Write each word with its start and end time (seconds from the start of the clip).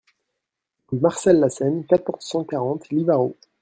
Rue 0.87 0.97
Marcel 0.99 1.39
Lescène, 1.39 1.85
quatorze, 1.85 2.25
cent 2.25 2.43
quarante 2.43 2.89
Livarot 2.89 3.37